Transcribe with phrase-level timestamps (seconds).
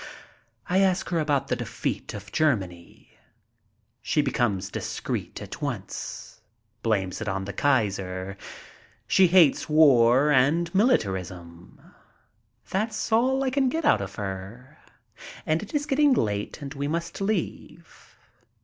[0.67, 3.11] I ask her about the defeat of Germany.
[4.01, 6.41] She becomes dis creet at once.
[6.81, 8.35] Blames it on the Kaiser.
[9.05, 11.79] She hates war and militarism.
[12.71, 14.79] That's all I can get out of her,
[15.45, 18.17] and it is getting late and we must leave.